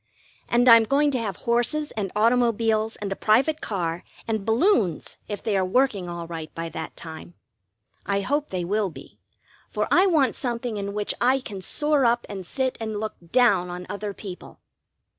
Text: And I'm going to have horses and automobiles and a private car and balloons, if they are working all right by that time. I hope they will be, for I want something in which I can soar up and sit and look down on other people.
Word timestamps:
And 0.49 0.67
I'm 0.67 0.85
going 0.85 1.11
to 1.11 1.19
have 1.19 1.35
horses 1.45 1.91
and 1.91 2.11
automobiles 2.15 2.95
and 2.95 3.11
a 3.11 3.15
private 3.15 3.61
car 3.61 4.03
and 4.27 4.43
balloons, 4.43 5.17
if 5.27 5.43
they 5.43 5.55
are 5.55 5.63
working 5.63 6.09
all 6.09 6.25
right 6.25 6.51
by 6.55 6.69
that 6.69 6.97
time. 6.97 7.35
I 8.07 8.21
hope 8.21 8.47
they 8.49 8.65
will 8.65 8.89
be, 8.89 9.19
for 9.69 9.87
I 9.91 10.07
want 10.07 10.35
something 10.35 10.77
in 10.77 10.95
which 10.95 11.13
I 11.21 11.39
can 11.39 11.61
soar 11.61 12.03
up 12.03 12.25
and 12.27 12.47
sit 12.47 12.79
and 12.81 12.99
look 12.99 13.13
down 13.31 13.69
on 13.69 13.85
other 13.91 14.11
people. 14.11 14.59